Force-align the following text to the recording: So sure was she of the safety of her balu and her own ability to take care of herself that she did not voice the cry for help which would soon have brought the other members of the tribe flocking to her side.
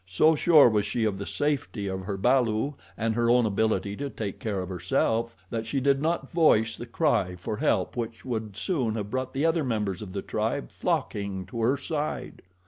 So 0.09 0.33
sure 0.33 0.67
was 0.67 0.87
she 0.87 1.05
of 1.05 1.19
the 1.19 1.27
safety 1.27 1.85
of 1.85 2.01
her 2.05 2.17
balu 2.17 2.73
and 2.97 3.13
her 3.13 3.29
own 3.29 3.45
ability 3.45 3.95
to 3.97 4.09
take 4.09 4.39
care 4.39 4.59
of 4.63 4.67
herself 4.69 5.35
that 5.51 5.67
she 5.67 5.79
did 5.79 6.01
not 6.01 6.31
voice 6.31 6.75
the 6.75 6.87
cry 6.87 7.35
for 7.35 7.57
help 7.57 7.95
which 7.95 8.25
would 8.25 8.55
soon 8.55 8.95
have 8.95 9.11
brought 9.11 9.31
the 9.33 9.45
other 9.45 9.63
members 9.63 10.01
of 10.01 10.11
the 10.11 10.23
tribe 10.23 10.71
flocking 10.71 11.45
to 11.45 11.61
her 11.61 11.77
side. 11.77 12.41